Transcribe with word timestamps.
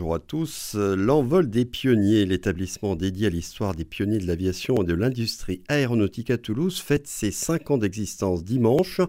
bonjour 0.00 0.14
à 0.14 0.18
tous. 0.18 0.76
L'envol 0.76 1.50
des 1.50 1.66
pionniers, 1.66 2.24
l'établissement 2.24 2.96
dédié 2.96 3.26
à 3.26 3.30
l'histoire 3.30 3.74
des 3.74 3.84
pionniers 3.84 4.16
de 4.16 4.26
l'aviation 4.26 4.80
et 4.80 4.86
de 4.86 4.94
l'industrie 4.94 5.62
aéronautique 5.68 6.30
à 6.30 6.38
Toulouse, 6.38 6.80
fête 6.80 7.06
ses 7.06 7.30
5 7.30 7.70
ans 7.70 7.76
d'existence 7.76 8.42
dimanche 8.42 9.02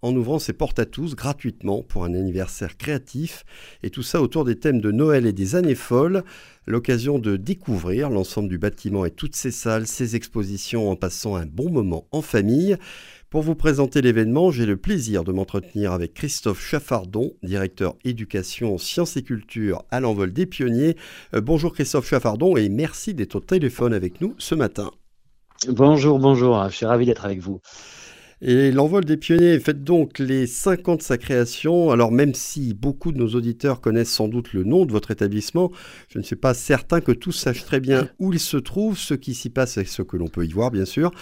en 0.00 0.16
ouvrant 0.16 0.38
ses 0.38 0.54
portes 0.54 0.78
à 0.78 0.86
tous 0.86 1.14
gratuitement 1.14 1.82
pour 1.82 2.04
un 2.04 2.14
anniversaire 2.14 2.78
créatif 2.78 3.44
et 3.82 3.90
tout 3.90 4.02
ça 4.02 4.22
autour 4.22 4.46
des 4.46 4.56
thèmes 4.56 4.80
de 4.80 4.90
Noël 4.90 5.26
et 5.26 5.34
des 5.34 5.56
années 5.56 5.74
folles, 5.74 6.24
l'occasion 6.66 7.18
de 7.18 7.36
découvrir 7.36 8.08
l'ensemble 8.08 8.48
du 8.48 8.56
bâtiment 8.56 9.04
et 9.04 9.10
toutes 9.10 9.36
ses 9.36 9.50
salles, 9.50 9.86
ses 9.86 10.16
expositions 10.16 10.90
en 10.90 10.96
passant 10.96 11.36
un 11.36 11.44
bon 11.44 11.70
moment 11.70 12.06
en 12.12 12.22
famille. 12.22 12.78
Pour 13.30 13.42
vous 13.42 13.54
présenter 13.54 14.02
l'événement, 14.02 14.50
j'ai 14.50 14.66
le 14.66 14.76
plaisir 14.76 15.22
de 15.22 15.30
m'entretenir 15.30 15.92
avec 15.92 16.14
Christophe 16.14 16.60
Chaffardon, 16.60 17.32
directeur 17.44 17.94
éducation, 18.04 18.76
sciences 18.76 19.16
et 19.16 19.22
culture 19.22 19.84
à 19.92 20.00
l'envol 20.00 20.32
des 20.32 20.46
pionniers. 20.46 20.96
Euh, 21.34 21.40
bonjour 21.40 21.72
Christophe 21.72 22.08
Chaffardon 22.08 22.56
et 22.56 22.68
merci 22.68 23.14
d'être 23.14 23.36
au 23.36 23.40
téléphone 23.40 23.94
avec 23.94 24.20
nous 24.20 24.34
ce 24.38 24.56
matin. 24.56 24.90
Bonjour, 25.68 26.18
bonjour, 26.18 26.68
je 26.70 26.74
suis 26.74 26.86
ravi 26.86 27.06
d'être 27.06 27.24
avec 27.24 27.38
vous. 27.38 27.60
Et 28.42 28.72
l'envol 28.72 29.04
des 29.04 29.16
pionniers 29.16 29.60
fête 29.60 29.84
donc 29.84 30.18
les 30.18 30.48
5 30.48 30.88
ans 30.88 30.96
de 30.96 31.02
sa 31.02 31.16
création. 31.16 31.90
Alors 31.92 32.10
même 32.10 32.34
si 32.34 32.74
beaucoup 32.74 33.12
de 33.12 33.18
nos 33.18 33.28
auditeurs 33.36 33.80
connaissent 33.80 34.10
sans 34.10 34.26
doute 34.26 34.52
le 34.54 34.64
nom 34.64 34.86
de 34.86 34.90
votre 34.90 35.12
établissement, 35.12 35.70
je 36.08 36.18
ne 36.18 36.24
suis 36.24 36.34
pas 36.34 36.52
certain 36.52 37.00
que 37.00 37.12
tous 37.12 37.30
sachent 37.30 37.64
très 37.64 37.78
bien 37.78 38.08
où 38.18 38.32
il 38.32 38.40
se 38.40 38.56
trouve, 38.56 38.98
ce 38.98 39.14
qui 39.14 39.34
s'y 39.34 39.50
passe 39.50 39.76
et 39.76 39.84
ce 39.84 40.02
que 40.02 40.16
l'on 40.16 40.26
peut 40.26 40.44
y 40.44 40.50
voir 40.50 40.72
bien 40.72 40.84
sûr. 40.84 41.12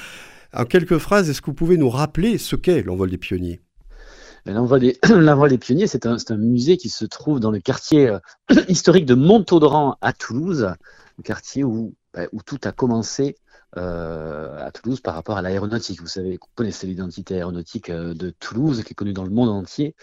En 0.54 0.64
quelques 0.64 0.98
phrases, 0.98 1.28
est-ce 1.28 1.42
que 1.42 1.46
vous 1.46 1.54
pouvez 1.54 1.76
nous 1.76 1.90
rappeler 1.90 2.38
ce 2.38 2.56
qu'est 2.56 2.82
l'envol 2.82 3.10
des 3.10 3.18
pionniers? 3.18 3.60
L'envol 4.46 4.80
des, 4.80 5.58
pionniers, 5.58 5.86
c'est 5.86 6.06
un, 6.06 6.16
musée 6.36 6.78
qui 6.78 6.88
se 6.88 7.04
trouve 7.04 7.38
dans 7.38 7.50
le 7.50 7.60
quartier 7.60 8.08
euh, 8.08 8.18
historique 8.68 9.04
de 9.04 9.14
Montaudran 9.14 9.98
à 10.00 10.12
Toulouse, 10.12 10.72
le 11.18 11.22
quartier 11.22 11.64
où, 11.64 11.94
où 12.32 12.42
tout 12.42 12.58
a 12.64 12.72
commencé 12.72 13.36
euh, 13.76 14.64
à 14.64 14.70
Toulouse 14.70 15.00
par 15.00 15.14
rapport 15.14 15.36
à 15.36 15.42
l'aéronautique. 15.42 16.00
Vous 16.00 16.06
savez, 16.06 16.38
vous 16.40 16.48
connaissez 16.54 16.86
l'identité 16.86 17.34
aéronautique 17.34 17.90
euh, 17.90 18.14
de 18.14 18.30
Toulouse, 18.30 18.82
qui 18.82 18.92
est 18.92 18.94
connue 18.94 19.12
dans 19.12 19.24
le 19.24 19.30
monde 19.30 19.50
entier. 19.50 19.94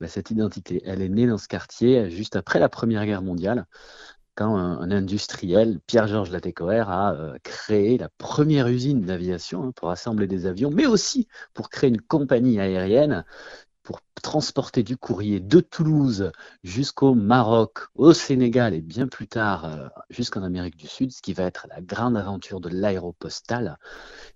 Bah, 0.00 0.08
cette 0.08 0.30
identité, 0.30 0.82
elle 0.86 1.02
est 1.02 1.10
née 1.10 1.26
dans 1.26 1.36
ce 1.36 1.46
quartier 1.46 2.10
juste 2.10 2.36
après 2.36 2.58
la 2.58 2.70
Première 2.70 3.04
Guerre 3.04 3.20
mondiale 3.20 3.66
quand 4.34 4.56
un, 4.56 4.90
industriel, 4.90 5.80
Pierre-Georges 5.86 6.30
Latécoère, 6.30 6.90
a 6.90 7.14
euh, 7.14 7.38
créé 7.42 7.98
la 7.98 8.08
première 8.08 8.68
usine 8.68 9.02
d'aviation 9.02 9.64
hein, 9.64 9.72
pour 9.74 9.90
assembler 9.90 10.26
des 10.26 10.46
avions, 10.46 10.70
mais 10.70 10.86
aussi 10.86 11.28
pour 11.54 11.68
créer 11.68 11.90
une 11.90 12.00
compagnie 12.00 12.58
aérienne 12.60 13.24
pour 13.82 14.00
transporter 14.22 14.82
du 14.82 14.96
courrier 14.96 15.40
de 15.40 15.60
Toulouse 15.60 16.30
jusqu'au 16.62 17.14
Maroc, 17.14 17.80
au 17.94 18.12
Sénégal 18.12 18.74
et 18.74 18.80
bien 18.80 19.08
plus 19.08 19.26
tard 19.26 19.64
euh, 19.64 19.88
jusqu'en 20.10 20.42
Amérique 20.42 20.76
du 20.76 20.86
Sud, 20.86 21.10
ce 21.10 21.22
qui 21.22 21.32
va 21.32 21.44
être 21.44 21.66
la 21.68 21.80
grande 21.80 22.16
aventure 22.16 22.60
de 22.60 22.68
l'aéropostale 22.68 23.78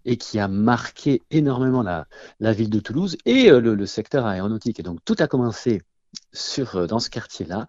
et 0.05 0.17
qui 0.17 0.39
a 0.39 0.49
marqué 0.49 1.23
énormément 1.31 1.83
la, 1.83 2.07
ville 2.53 2.71
de 2.71 2.81
Toulouse 2.81 3.17
et 3.27 3.51
euh, 3.51 3.61
le, 3.61 3.87
secteur 3.87 4.27
aéronautique. 4.27 4.81
Et 4.81 4.83
donc 4.83 4.99
tout 5.05 5.17
a 5.19 5.27
commencé 5.29 5.83
dans 6.89 6.99
ce 6.99 7.11
quartier-là 7.11 7.69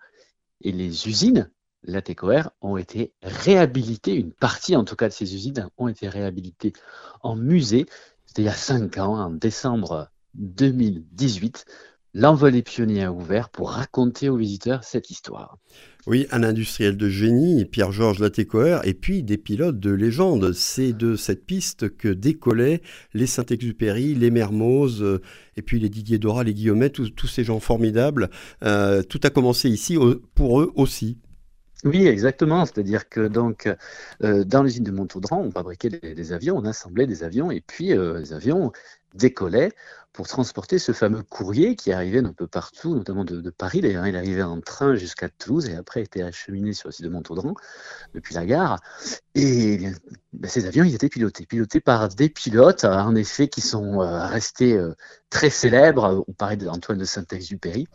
et 0.62 0.72
les 0.72 1.08
usines 1.08 1.50
la 1.86 2.02
ont 2.61 2.78
été 2.78 3.14
réhabilitées, 3.22 4.16
une 4.16 4.31
partie 4.31 4.75
en 4.75 4.83
tout 4.83 4.95
cas 4.95 5.08
de 5.08 5.14
ces 5.14 5.36
usines 5.36 5.69
ont 5.78 5.88
été 5.88 6.09
réhabilitées 6.09 6.73
en 7.22 7.36
musée. 7.36 7.86
C'était 8.25 8.42
il 8.44 8.45
y 8.45 8.50
a 8.50 8.53
cinq 8.53 8.97
ans, 8.97 9.17
en 9.17 9.31
décembre 9.31 10.09
2018. 10.36 11.66
L'envol 12.17 12.53
des 12.53 12.61
pionniers 12.61 13.03
a 13.03 13.11
ouvert 13.11 13.50
pour 13.50 13.72
raconter 13.72 14.30
aux 14.30 14.38
visiteurs 14.38 14.86
cette 14.86 15.09
histoire. 15.09 15.58
Oui, 16.08 16.27
un 16.31 16.44
industriel 16.44 16.95
de 16.95 17.09
génie, 17.09 17.66
Pierre-Georges 17.66 18.20
Latécoère, 18.20 18.88
et 18.88 18.94
puis 18.94 19.22
des 19.22 19.38
pilotes 19.38 19.81
de 19.81 19.92
légende. 19.92 20.53
C'est 20.53 20.94
de 20.94 21.17
cette 21.17 21.45
piste 21.45 21.89
que 21.97 22.08
décollaient 22.08 22.81
les 23.14 23.27
Saint-Exupéry, 23.27 24.16
les 24.16 24.31
Mermoz, 24.31 25.04
euh, 25.04 25.21
et 25.58 25.61
puis 25.61 25.77
les 25.77 25.89
Didier 25.89 26.17
Dora, 26.17 26.45
les 26.45 26.54
Guillaumet, 26.54 26.89
tous, 26.89 27.27
ces 27.27 27.43
gens 27.43 27.60
formidables. 27.60 28.30
Euh, 28.64 29.04
tout 29.04 29.20
a 29.23 29.30
commencé 29.30 29.70
ici 29.70 29.98
pour 30.36 30.61
eux 30.61 30.71
aussi. 30.76 31.17
Oui, 31.86 32.08
exactement. 32.08 32.66
C'est-à-dire 32.66 33.08
que 33.10 33.28
donc 33.28 33.70
euh, 34.23 34.44
dans 34.44 34.64
l'usine 34.64 34.84
de 34.84 34.92
Montaudran, 34.92 35.42
on 35.42 35.52
fabriquait 35.52 35.90
des, 35.90 36.34
avions, 36.34 36.58
on 36.58 36.66
assemblait 36.66 37.06
des 37.06 37.23
avions, 37.23 37.52
et 37.52 37.62
puis 37.62 37.94
euh, 37.94 38.20
les 38.20 38.34
avions 38.34 38.72
décollaient 39.15 39.71
pour 40.15 40.27
transporter 40.27 40.80
ce 40.80 40.93
fameux 40.93 41.23
courrier 41.23 41.76
qui 41.76 41.92
arrivait 41.92 42.23
un 42.23 42.31
peu 42.31 42.48
partout, 42.48 42.95
notamment 42.95 43.26
de, 43.26 43.49
Paris. 43.49 43.81
D'ailleurs, 43.81 44.08
il 44.08 44.15
arrivait 44.15 44.43
en 44.43 44.61
train 44.61 44.95
jusqu'à 44.95 45.27
Toulouse 45.27 45.67
et 45.67 45.76
après 45.76 46.03
était 46.03 46.21
acheminé 46.21 46.71
sur 46.71 46.87
le 46.87 46.93
site 46.93 47.03
de 47.03 47.09
Montaudran 47.09 47.54
depuis 48.14 48.33
la 48.33 48.45
gare. 48.45 48.80
Et 49.36 49.89
ben, 50.31 50.49
ces 50.49 50.65
avions, 50.67 50.86
ils 50.86 50.95
étaient 50.95 51.09
pilotés, 51.09 51.45
pilotés 51.45 51.81
par 51.81 52.08
des 52.08 52.30
pilotes, 52.30 52.86
en 52.86 53.14
effet, 53.14 53.49
qui 53.49 53.59
sont 53.59 54.02
euh, 54.02 54.25
restés 54.25 54.77
euh, 54.77 54.93
très 55.30 55.49
célèbres. 55.49 56.23
On 56.30 56.33
parlait 56.33 56.55
d'Antoine 56.55 56.98
de 56.98 57.05
Saint-Exupéry. 57.05 57.87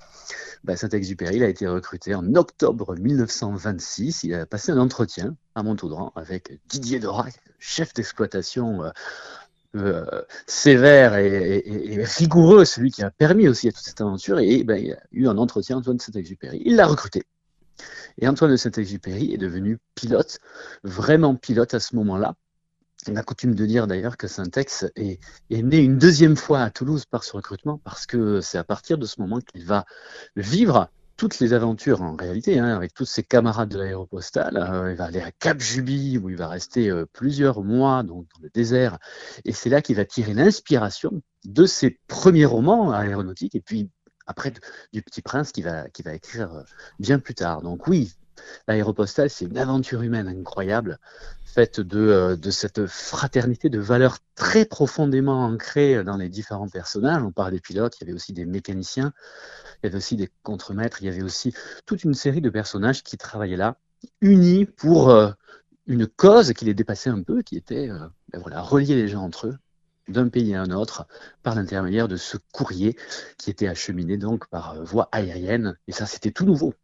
Ben, 0.62 0.76
Saint-Exupéry, 0.76 1.36
il 1.36 1.42
a 1.42 1.48
été 1.48 1.66
recruté 1.66 2.14
en 2.14 2.34
octobre 2.34 2.94
1926. 2.96 4.24
Il 4.24 4.34
a 4.34 4.44
passé 4.44 4.72
un 4.72 4.78
entretien 4.78 5.36
à 5.54 5.62
Montaudran 5.62 6.12
avec 6.16 6.60
Didier 6.68 7.00
Dorac, 7.00 7.32
chef 7.58 7.94
d'exploitation 7.94 8.84
euh, 8.84 8.90
euh, 9.76 10.04
sévère 10.46 11.16
et, 11.16 12.02
rigoureux, 12.18 12.64
celui 12.64 12.90
qui 12.90 13.02
a 13.02 13.10
permis 13.10 13.48
aussi 13.48 13.68
à 13.68 13.72
toute 13.72 13.84
cette 13.84 14.00
aventure. 14.00 14.38
Et 14.38 14.64
ben, 14.64 14.76
il 14.76 14.92
a 14.92 14.98
eu 15.12 15.28
un 15.28 15.38
entretien 15.38 15.76
Antoine 15.76 15.96
de 15.96 16.02
Saint-Exupéry. 16.02 16.62
Il 16.64 16.76
l'a 16.76 16.86
recruté. 16.86 17.22
Et 18.18 18.28
Antoine 18.28 18.50
de 18.50 18.56
Saint-Exupéry 18.56 19.32
est 19.32 19.38
devenu 19.38 19.78
pilote, 19.94 20.38
vraiment 20.82 21.36
pilote 21.36 21.74
à 21.74 21.80
ce 21.80 21.94
moment-là. 21.96 22.34
On 23.08 23.16
a 23.16 23.22
coutume 23.22 23.54
de 23.54 23.64
dire 23.64 23.86
d'ailleurs 23.86 24.18
que 24.18 24.28
Saint-Ex 24.28 24.86
est, 24.96 25.20
est, 25.48 25.62
né 25.62 25.78
une 25.78 25.96
deuxième 25.96 26.36
fois 26.36 26.60
à 26.60 26.70
Toulouse 26.70 27.06
par 27.06 27.24
ce 27.24 27.32
recrutement, 27.32 27.80
parce 27.82 28.06
que 28.06 28.42
c'est 28.42 28.58
à 28.58 28.64
partir 28.64 28.98
de 28.98 29.06
ce 29.06 29.20
moment 29.20 29.38
qu'il 29.40 29.64
va 29.64 29.86
vivre 30.36 30.90
toutes 31.20 31.38
les 31.38 31.52
aventures 31.52 32.00
en 32.00 32.16
réalité, 32.16 32.58
hein, 32.58 32.74
avec 32.74 32.94
tous 32.94 33.04
ses 33.04 33.22
camarades 33.22 33.68
de 33.68 33.78
l'aéropostale. 33.78 34.56
Euh, 34.56 34.90
il 34.90 34.96
va 34.96 35.04
aller 35.04 35.20
à 35.20 35.30
Cap 35.30 35.60
Juby, 35.60 36.16
où 36.16 36.30
il 36.30 36.36
va 36.36 36.48
rester 36.48 36.88
euh, 36.88 37.04
plusieurs 37.12 37.62
mois 37.62 38.02
dans 38.02 38.24
le 38.40 38.48
désert. 38.48 38.98
Et 39.44 39.52
c'est 39.52 39.68
là 39.68 39.82
qu'il 39.82 39.96
va 39.96 40.06
tirer 40.06 40.32
l'inspiration 40.32 41.20
de 41.44 41.66
ses 41.66 42.00
premiers 42.08 42.46
romans 42.46 42.92
aéronautiques, 42.92 43.54
et 43.54 43.60
puis 43.60 43.90
après 44.26 44.50
du 44.94 45.02
Petit 45.02 45.20
Prince 45.20 45.52
qu'il 45.52 45.70
qui 45.92 46.00
va 46.00 46.14
écrire 46.14 46.54
euh, 46.54 46.62
bien 46.98 47.18
plus 47.18 47.34
tard. 47.34 47.60
Donc 47.60 47.86
oui, 47.86 48.14
l'aéropostale, 48.68 49.30
c'est 49.30 49.46
une 49.46 49.58
aventure 49.58 50.02
humaine 50.02 50.28
incroyable, 50.28 50.98
faite 51.44 51.80
de, 51.80 52.38
de, 52.40 52.50
cette 52.50 52.86
fraternité 52.86 53.68
de 53.68 53.80
valeurs 53.80 54.18
très 54.36 54.64
profondément 54.64 55.44
ancrées 55.44 56.04
dans 56.04 56.16
les 56.16 56.28
différents 56.28 56.68
personnages. 56.68 57.22
On 57.22 57.32
parle 57.32 57.52
des 57.52 57.60
pilotes, 57.60 57.96
il 57.98 58.04
y 58.04 58.04
avait 58.04 58.14
aussi 58.14 58.32
des 58.32 58.46
mécaniciens 58.46 59.12
il 59.82 59.86
y 59.86 59.88
avait 59.88 59.96
aussi 59.96 60.16
des 60.16 60.30
contremaîtres, 60.42 61.02
il 61.02 61.06
y 61.06 61.08
avait 61.08 61.22
aussi 61.22 61.54
toute 61.86 62.04
une 62.04 62.14
série 62.14 62.40
de 62.40 62.50
personnages 62.50 63.02
qui 63.02 63.16
travaillaient 63.16 63.56
là, 63.56 63.76
unis 64.20 64.66
pour 64.66 65.10
euh, 65.10 65.30
une 65.86 66.06
cause 66.06 66.52
qui 66.52 66.64
les 66.66 66.74
dépassait 66.74 67.10
un 67.10 67.22
peu, 67.22 67.42
qui 67.42 67.56
était 67.56 67.88
euh, 67.88 67.98
ben 68.32 68.40
voilà, 68.40 68.60
relier 68.60 68.94
les 68.94 69.08
gens 69.08 69.22
entre 69.22 69.48
eux 69.48 69.58
d'un 70.08 70.28
pays 70.28 70.54
à 70.54 70.62
un 70.62 70.70
autre 70.70 71.06
par 71.42 71.54
l'intermédiaire 71.54 72.08
de 72.08 72.16
ce 72.16 72.36
courrier 72.52 72.96
qui 73.38 73.48
était 73.48 73.68
acheminé 73.68 74.16
donc 74.16 74.48
par 74.48 74.72
euh, 74.72 74.82
voie 74.82 75.08
aérienne. 75.12 75.78
Et 75.86 75.92
ça, 75.92 76.06
c'était 76.06 76.32
tout 76.32 76.44
nouveau. 76.44 76.74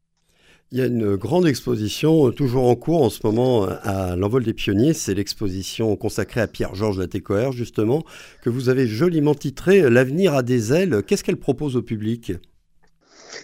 Il 0.72 0.78
y 0.78 0.82
a 0.82 0.86
une 0.86 1.14
grande 1.14 1.46
exposition 1.46 2.32
toujours 2.32 2.68
en 2.68 2.74
cours 2.74 3.02
en 3.02 3.10
ce 3.10 3.24
moment 3.24 3.66
à 3.66 4.16
l'envol 4.16 4.42
des 4.42 4.52
pionniers. 4.52 4.94
C'est 4.94 5.14
l'exposition 5.14 5.94
consacrée 5.94 6.40
à 6.40 6.48
Pierre-Georges 6.48 6.98
Latécoère, 6.98 7.52
justement, 7.52 8.04
que 8.42 8.50
vous 8.50 8.68
avez 8.68 8.88
joliment 8.88 9.34
titrée 9.34 9.88
L'avenir 9.88 10.34
a 10.34 10.42
des 10.42 10.72
ailes. 10.72 11.04
Qu'est-ce 11.06 11.22
qu'elle 11.22 11.36
propose 11.36 11.76
au 11.76 11.82
public? 11.82 12.32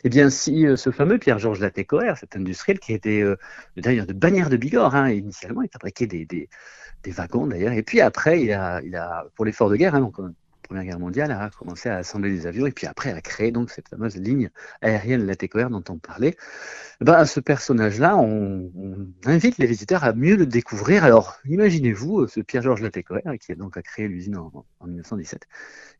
Eh 0.05 0.09
bien, 0.09 0.31
si 0.31 0.66
euh, 0.66 0.77
ce 0.77 0.91
fameux 0.91 1.19
Pierre-Georges 1.19 1.61
Latécoère, 1.61 2.19
cet 2.19 2.37
industriel 2.37 2.78
qui 2.81 2.93
était 2.93 3.22
euh, 3.22 3.37
d'ailleurs 3.77 4.06
de 4.06 4.12
bannière 4.12 4.50
de 4.50 4.56
Bigorre, 4.56 4.94
hein, 4.94 5.11
initialement, 5.11 5.62
il 5.62 5.69
fabriquait 5.69 6.06
des, 6.06 6.49
wagons 7.06 7.46
d'ailleurs, 7.46 7.73
et 7.73 7.82
puis 7.82 8.00
après, 8.00 8.43
il 8.43 8.52
a, 8.52 8.81
il 8.82 8.96
a 8.96 9.26
pour 9.37 9.44
l'effort 9.44 9.70
de 9.70 9.76
guerre, 9.76 9.94
hein, 9.94 10.00
donc 10.00 10.19
euh, 10.19 10.29
Première 10.72 10.86
Guerre 10.86 11.00
mondiale, 11.00 11.32
a 11.32 11.50
commencé 11.50 11.90
à 11.90 11.98
assembler 11.98 12.30
des 12.30 12.46
avions, 12.46 12.64
et 12.64 12.72
puis 12.72 12.86
après, 12.86 13.12
a 13.12 13.20
créé 13.20 13.50
donc 13.50 13.69
cette 13.69 13.90
fameuse 13.90 14.16
ligne 14.16 14.48
aérienne 14.80 15.26
Latécoère 15.26 15.69
dont 15.69 15.84
on 15.90 15.98
parlait. 15.98 16.34
Ben, 17.02 17.26
ce 17.26 17.40
personnage-là, 17.40 18.16
on, 18.16 18.70
invite 19.26 19.58
les 19.58 19.66
visiteurs 19.66 20.02
à 20.02 20.14
mieux 20.14 20.34
le 20.34 20.46
découvrir. 20.46 21.04
Alors, 21.04 21.36
imaginez-vous, 21.44 22.26
ce 22.26 22.40
Pierre-Georges 22.40 22.80
Latécoère, 22.80 23.34
qui 23.38 23.52
a 23.52 23.54
donc 23.54 23.78
créé 23.82 24.08
l'usine 24.08 24.38
en, 24.38 24.64
en, 24.80 24.86
1917, 24.86 25.46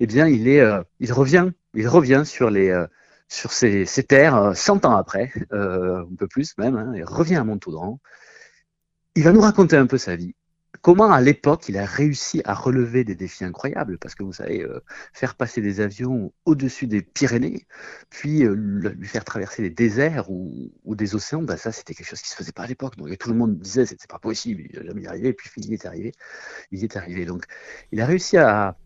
eh 0.01 0.07
bien, 0.07 0.27
il, 0.27 0.49
est, 0.49 0.67
il, 1.01 1.13
revient, 1.13 1.51
il 1.75 1.87
revient 1.87 2.23
sur 2.25 2.49
les 2.49 2.73
sur 3.29 3.53
ces, 3.53 3.85
terres 4.09 4.57
100 4.57 4.87
euh, 4.87 4.89
ans 4.89 4.97
après, 4.97 5.35
euh, 5.53 6.01
un 6.01 6.15
peu 6.17 6.29
plus 6.29 6.57
même, 6.57 6.77
hein, 6.77 6.93
il 6.97 7.05
revient 7.05 7.37
à 7.37 7.45
Montaudran. 7.45 8.01
Il 9.17 9.25
va 9.25 9.33
nous 9.33 9.43
raconter 9.43 9.77
un 9.77 9.87
peu 9.87 9.99
sa 9.99 10.17
vie. 10.17 10.35
Comment 10.83 11.13
à 11.13 11.21
l'époque 11.21 11.69
il 11.69 11.79
a 11.79 11.87
réussi 11.87 12.43
à 12.45 12.55
relever 12.55 13.05
des 13.05 13.15
défis 13.15 13.45
incroyables, 13.45 13.99
parce 13.99 14.15
que 14.15 14.25
vous 14.25 14.33
savez, 14.33 14.63
euh, 14.63 14.81
faire 15.13 15.37
passer 15.37 15.61
des 15.63 15.81
avions 15.81 16.33
au-dessus 16.45 16.87
des 16.87 17.03
Pyrénées, 17.03 17.67
puis 18.11 18.45
euh, 18.45 18.55
lui 18.55 19.09
faire 19.09 19.25
traverser 19.25 19.63
des 19.63 19.71
déserts 19.71 20.31
ou, 20.31 20.73
des 20.95 21.15
océans, 21.15 21.43
bah, 21.43 21.57
ça 21.57 21.73
c'était 21.73 21.95
quelque 21.95 22.09
chose 22.09 22.21
qui 22.21 22.29
se 22.29 22.37
faisait 22.37 22.53
pas 22.53 22.65
à 22.65 22.67
l'époque. 22.67 22.97
Donc 22.97 23.17
tout 23.17 23.31
le 23.31 23.37
monde 23.37 23.59
disait 23.59 23.87
c'était 23.87 24.07
pas 24.09 24.19
possible, 24.19 24.65
il 24.71 24.79
n'a 24.79 24.85
jamais 24.85 25.03
y 25.03 25.07
arrivé, 25.07 25.33
puis 25.33 25.51
il 25.57 25.73
est 25.73 25.87
arrivé, 25.87 26.13
il 26.73 26.81
y 26.81 26.85
est 26.85 26.97
arrivé. 26.97 27.25
Donc 27.25 27.45
il 27.93 28.01
a 28.01 28.07
réussi 28.07 28.37
à, 28.37 28.77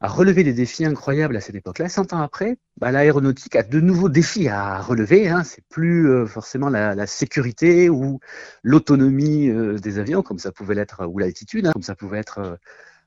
à 0.00 0.08
relever 0.08 0.44
des 0.44 0.52
défis 0.52 0.84
incroyables 0.84 1.36
à 1.36 1.40
cette 1.40 1.54
époque-là. 1.54 1.88
Cent 1.88 2.12
ans 2.12 2.20
après, 2.20 2.58
bah, 2.78 2.92
l'aéronautique 2.92 3.56
a 3.56 3.62
de 3.62 3.80
nouveaux 3.80 4.08
défis 4.08 4.48
à 4.48 4.80
relever. 4.80 5.28
Hein. 5.28 5.42
C'est 5.44 5.64
plus 5.68 6.10
euh, 6.10 6.26
forcément 6.26 6.68
la, 6.68 7.06
sécurité 7.06 7.88
ou 7.88 8.20
l'autonomie 8.62 9.48
euh, 9.48 9.78
des 9.78 9.98
avions, 9.98 10.22
comme 10.22 10.38
ça 10.38 10.52
pouvait 10.52 10.74
l'être, 10.74 11.06
ou 11.06 11.18
l'altitude, 11.18 11.66
hein, 11.66 11.72
comme 11.72 11.82
ça 11.82 11.94
pouvait 11.94 12.18
être 12.18 12.38
euh, 12.38 12.56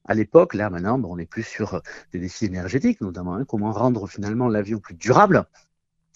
à 0.05 0.15
l'époque. 0.15 0.55
Là, 0.55 0.69
maintenant, 0.69 0.99
on 1.03 1.17
est 1.19 1.27
plus 1.27 1.43
sur 1.43 1.81
des 2.11 2.19
défis 2.19 2.45
énergétiques, 2.45 3.01
notamment 3.01 3.35
hein. 3.35 3.45
comment 3.47 3.71
rendre 3.71 4.07
finalement 4.07 4.47
l'avion 4.47 4.79
plus 4.79 4.95
durable. 4.95 5.45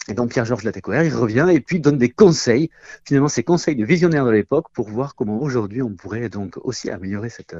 Et 0.08 0.14
donc 0.14 0.30
Pierre-Georges 0.30 0.64
Latécoère, 0.64 1.02
il 1.02 1.14
revient 1.14 1.46
et 1.50 1.60
puis 1.60 1.80
donne 1.80 1.96
des 1.96 2.10
conseils, 2.10 2.70
finalement 3.04 3.28
ces 3.28 3.42
conseils 3.42 3.74
de 3.74 3.84
visionnaire 3.84 4.26
de 4.26 4.30
l'époque 4.30 4.66
pour 4.72 4.88
voir 4.88 5.14
comment 5.14 5.40
aujourd'hui 5.40 5.80
on 5.80 5.94
pourrait 5.94 6.28
donc 6.28 6.58
aussi 6.58 6.90
améliorer 6.90 7.30
cette, 7.30 7.56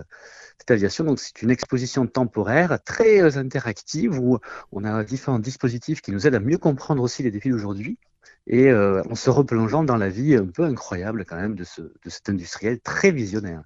cette 0.59 0.71
aviation. 0.71 1.05
Donc 1.05 1.21
c'est 1.21 1.41
une 1.41 1.51
exposition 1.51 2.07
temporaire 2.07 2.79
très 2.85 3.39
interactive 3.39 4.19
où 4.19 4.39
on 4.73 4.85
a 4.85 5.05
différents 5.05 5.39
dispositifs 5.39 6.03
qui 6.03 6.13
nous 6.13 6.27
aident 6.27 6.35
à 6.35 6.41
mieux 6.41 6.59
comprendre 6.59 7.03
aussi 7.03 7.23
les 7.23 7.31
défis 7.31 7.49
d'aujourd'hui 7.49 7.99
et 8.47 8.69
euh, 8.71 9.03
en 9.11 9.15
se 9.15 9.31
replongeant 9.31 9.85
dans 9.85 9.97
la 9.97 10.11
vie 10.11 10.35
un 10.35 10.47
peu 10.47 10.65
incroyable 10.65 11.25
quand 11.25 11.37
même 11.37 11.55
de 11.55 11.65
cet 11.65 12.29
industriel 12.29 12.79
très 12.81 13.11
visionnaire. 13.11 13.63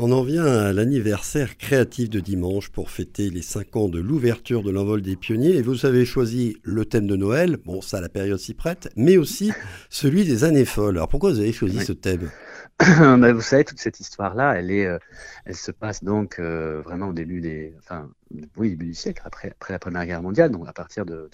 On 0.00 0.12
en 0.12 0.22
vient 0.22 0.46
à 0.46 0.72
l'anniversaire 0.72 1.56
créatif 1.56 2.08
de 2.08 2.20
dimanche 2.20 2.68
pour 2.68 2.88
fêter 2.88 3.30
les 3.30 3.42
5 3.42 3.74
ans 3.74 3.88
de 3.88 3.98
l'ouverture 3.98 4.62
de 4.62 4.70
l'envol 4.70 5.02
des 5.02 5.16
pionniers. 5.16 5.56
Et 5.56 5.62
vous 5.62 5.86
avez 5.86 6.04
choisi 6.04 6.56
le 6.62 6.84
thème 6.84 7.08
de 7.08 7.16
Noël, 7.16 7.56
bon 7.56 7.80
ça 7.80 8.00
la 8.00 8.08
période 8.08 8.38
s'y 8.38 8.54
prête, 8.54 8.88
mais 8.94 9.16
aussi 9.16 9.50
celui 9.90 10.24
des 10.24 10.44
années 10.44 10.64
folles. 10.64 10.98
Alors 10.98 11.08
pourquoi 11.08 11.32
vous 11.32 11.40
avez 11.40 11.52
choisi 11.52 11.80
ce 11.80 11.92
thème? 11.92 12.30
Bah, 12.78 13.32
Vous 13.32 13.40
savez, 13.40 13.64
toute 13.64 13.80
cette 13.80 13.98
histoire-là, 13.98 14.54
elle, 14.54 14.70
est, 14.70 14.86
euh, 14.86 14.98
elle 15.44 15.56
se 15.56 15.72
passe 15.72 16.04
donc 16.04 16.38
euh, 16.38 16.80
vraiment 16.80 17.08
au 17.08 17.12
début 17.12 17.40
des, 17.40 17.74
enfin, 17.80 18.08
oui, 18.56 18.70
début 18.70 18.86
du 18.86 18.94
siècle, 18.94 19.20
après, 19.24 19.50
après 19.50 19.74
la 19.74 19.80
Première 19.80 20.06
Guerre 20.06 20.22
mondiale, 20.22 20.52
donc 20.52 20.68
à 20.68 20.72
partir 20.72 21.06
de, 21.06 21.28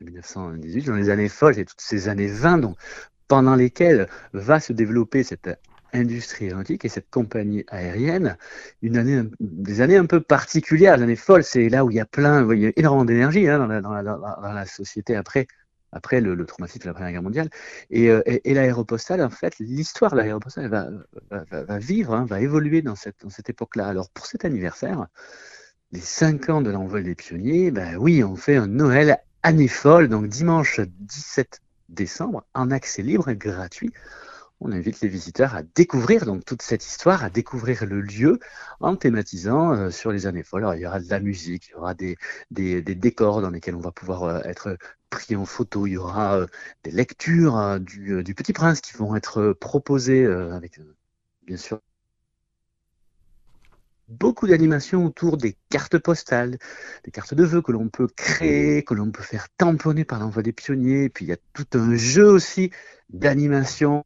de 0.00 0.04
1918, 0.04 0.86
dans 0.86 0.96
les 0.96 1.10
années 1.10 1.28
folles 1.28 1.60
et 1.60 1.64
toutes 1.64 1.80
ces 1.80 2.08
années 2.08 2.26
20, 2.26 2.58
donc, 2.58 2.76
pendant 3.28 3.54
lesquelles 3.54 4.08
va 4.32 4.58
se 4.58 4.72
développer 4.72 5.22
cette 5.22 5.48
industrie 5.94 6.46
aéronautique 6.46 6.84
et 6.84 6.88
cette 6.88 7.10
compagnie 7.10 7.64
aérienne, 7.68 8.36
une 8.82 9.30
des 9.40 9.80
années 9.80 9.96
un 9.96 10.06
peu 10.06 10.20
particulières, 10.20 10.96
des 10.96 11.04
années 11.04 11.16
folles, 11.16 11.44
c'est 11.44 11.68
là 11.68 11.84
où 11.84 11.90
il 11.90 11.96
y 11.96 12.00
a 12.00 12.06
plein, 12.06 12.52
il 12.52 12.60
y 12.60 12.66
a 12.66 12.72
énormément 12.76 13.04
d'énergie 13.04 13.48
hein, 13.48 13.80
dans, 13.80 13.92
la, 13.92 14.66
société 14.66 15.16
après, 15.16 15.46
après 15.92 16.20
le, 16.20 16.44
traumatisme 16.44 16.82
de 16.82 16.88
la 16.88 16.94
Première 16.94 17.12
Guerre 17.12 17.22
mondiale. 17.22 17.50
Et, 17.90 18.10
euh, 18.10 18.22
et, 18.26 18.50
et 18.50 18.54
l'aéropostale, 18.54 19.22
en 19.22 19.30
fait, 19.30 19.58
l'histoire 19.58 20.12
de 20.12 20.16
l'aéropostale 20.16 20.68
va, 20.68 20.88
va, 21.30 21.78
vivre, 21.78 22.14
hein, 22.14 22.26
va 22.26 22.40
évoluer 22.40 22.82
dans 22.82 22.96
cette, 22.96 23.22
dans 23.22 23.30
cette 23.30 23.48
époque-là. 23.48 23.86
Alors 23.86 24.10
pour 24.10 24.26
cet 24.26 24.44
anniversaire, 24.44 25.06
les 25.92 26.00
5 26.00 26.50
ans 26.50 26.60
de 26.60 26.70
l'envol 26.70 27.04
des 27.04 27.14
pionniers, 27.14 27.70
ben 27.70 27.96
oui, 27.96 28.24
on 28.24 28.36
fait 28.36 28.56
un 28.56 28.66
Noël 28.66 29.18
année 29.42 29.68
folle, 29.68 30.08
donc 30.08 30.26
dimanche 30.26 30.80
17 30.80 31.60
décembre, 31.88 32.44
en 32.54 32.70
accès 32.70 33.02
libre 33.02 33.28
et 33.28 33.36
gratuit 33.36 33.92
on 34.64 34.72
invite 34.72 35.02
les 35.02 35.08
visiteurs 35.08 35.54
à 35.54 35.62
découvrir 35.62 36.24
donc 36.24 36.44
toute 36.44 36.62
cette 36.62 36.84
histoire, 36.84 37.22
à 37.22 37.28
découvrir 37.28 37.84
le 37.84 38.00
lieu 38.00 38.40
en 38.80 38.96
thématisant 38.96 39.74
euh, 39.74 39.90
sur 39.90 40.10
les 40.10 40.26
années 40.26 40.42
folles. 40.42 40.66
il 40.74 40.80
y 40.80 40.86
aura 40.86 41.00
de 41.00 41.10
la 41.10 41.20
musique, 41.20 41.68
il 41.68 41.72
y 41.72 41.74
aura 41.74 41.92
des, 41.92 42.16
des, 42.50 42.82
décors 42.82 43.42
dans 43.42 43.50
lesquels 43.50 43.74
on 43.74 43.80
va 43.80 43.92
pouvoir 43.92 44.22
euh, 44.24 44.40
être 44.44 44.78
pris 45.10 45.36
en 45.36 45.44
photo, 45.44 45.86
il 45.86 45.92
y 45.92 45.96
aura 45.98 46.38
euh, 46.38 46.46
des 46.82 46.90
lectures 46.90 47.78
du, 47.78 48.34
Petit 48.34 48.54
Prince 48.54 48.80
qui 48.80 48.96
vont 48.96 49.14
être 49.14 49.52
proposées 49.52 50.26
avec 50.26 50.80
bien 51.46 51.58
sûr 51.58 51.80
beaucoup 54.08 54.46
d'animations 54.46 55.04
autour 55.04 55.36
des 55.36 55.56
cartes 55.68 55.98
postales, 55.98 56.58
des 57.04 57.10
cartes 57.10 57.34
de 57.34 57.44
vœux 57.44 57.62
que 57.62 57.72
l'on 57.72 57.88
peut 57.88 58.08
créer, 58.08 58.82
que 58.82 58.94
l'on 58.94 59.10
peut 59.10 59.22
faire 59.22 59.48
tamponner 59.56 60.04
par 60.04 60.20
l'envoi 60.20 60.42
des 60.42 60.52
pionniers. 60.52 61.10
puis 61.10 61.26
il 61.26 61.28
y 61.28 61.32
a 61.32 61.38
tout 61.52 61.66
un 61.74 61.94
jeu 61.96 62.26
aussi 62.26 62.70
d'animation 63.10 64.04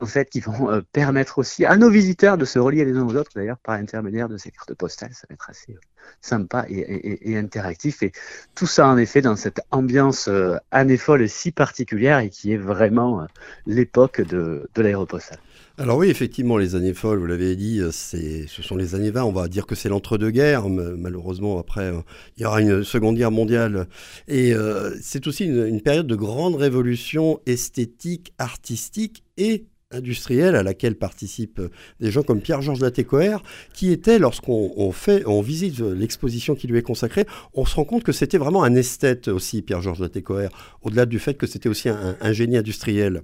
en 0.00 0.06
fait, 0.06 0.30
qui 0.30 0.40
vont 0.40 0.70
euh, 0.70 0.80
permettre 0.92 1.38
aussi 1.38 1.64
à 1.64 1.76
nos 1.76 1.90
visiteurs 1.90 2.38
de 2.38 2.44
se 2.44 2.58
relier 2.58 2.84
les 2.84 2.96
uns 2.96 3.06
aux 3.06 3.16
autres, 3.16 3.32
d'ailleurs, 3.34 3.58
par 3.58 3.76
l'intermédiaire 3.76 4.28
de 4.28 4.36
ces 4.36 4.50
cartes 4.50 4.74
postales. 4.74 5.12
Ça 5.12 5.26
va 5.28 5.34
être 5.34 5.50
assez 5.50 5.72
euh, 5.72 5.80
sympa 6.20 6.64
et, 6.68 7.36
interactif. 7.36 8.02
Et 8.02 8.12
tout 8.54 8.66
ça, 8.66 8.86
en 8.86 8.96
effet, 8.96 9.22
dans 9.22 9.36
cette 9.36 9.60
ambiance 9.70 10.28
euh, 10.28 10.56
année 10.70 10.96
folle 10.96 11.28
si 11.28 11.50
particulière 11.50 12.20
et 12.20 12.30
qui 12.30 12.52
est 12.52 12.56
vraiment 12.56 13.26
l'époque 13.66 14.20
de, 14.20 14.68
de 14.74 14.82
l'aéropostale. 14.82 15.38
Alors 15.78 15.98
oui, 15.98 16.10
effectivement, 16.10 16.56
les 16.56 16.74
années 16.74 16.94
folles, 16.94 17.18
vous 17.18 17.26
l'avez 17.26 17.54
dit, 17.54 17.80
c'est, 17.92 18.46
ce 18.48 18.62
sont 18.62 18.76
les 18.76 18.94
années 18.94 19.10
20. 19.10 19.22
On 19.24 19.32
va 19.32 19.48
dire 19.48 19.66
que 19.66 19.74
c'est 19.74 19.88
l'entre-deux-guerres. 19.88 20.68
Malheureusement, 20.68 21.58
après, 21.58 21.92
il 22.36 22.42
y 22.42 22.46
aura 22.46 22.60
une 22.60 22.82
seconde 22.82 23.16
guerre 23.16 23.30
mondiale. 23.30 23.86
Et 24.26 24.54
c'est 25.00 25.26
aussi 25.28 25.44
une, 25.44 25.66
une, 25.66 25.80
période 25.80 26.08
de 26.08 26.16
grande 26.16 26.56
révolution 26.56 27.40
esthétique, 27.46 28.32
artistique 28.38 29.22
et 29.36 29.66
industrielle 29.90 30.54
à 30.54 30.62
laquelle 30.62 30.96
participent 30.96 31.60
euh, 31.60 31.70
des 32.00 32.10
gens 32.10 32.22
comme 32.22 32.40
Pierre-Georges 32.40 32.80
Latécoère, 32.80 33.42
qui 33.72 33.90
était, 33.90 34.18
lorsqu'on 34.18 34.92
fait, 34.92 35.24
on 35.26 35.40
visite 35.40 35.78
l'exposition 35.80 36.54
qui 36.54 36.66
lui 36.66 36.78
est 36.78 36.82
consacrée, 36.82 37.26
on 37.54 37.64
se 37.64 37.74
rend 37.74 37.84
compte 37.84 38.04
que 38.04 38.12
c'était 38.12 38.38
vraiment 38.38 38.62
un 38.64 38.74
esthète 38.74 39.28
aussi, 39.28 39.62
Pierre-Georges 39.62 40.00
Latécoère, 40.00 40.50
au-delà 40.82 41.06
du 41.06 41.18
fait 41.18 41.34
que 41.34 41.46
c'était 41.46 41.68
aussi 41.68 41.88
un, 41.88 42.32
génie 42.32 42.58
industriel. 42.58 43.22